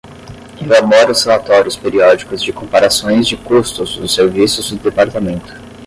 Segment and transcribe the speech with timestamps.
[0.59, 5.53] Elabora os relatórios periódicos de comparações de custos dos serviços do Departamento.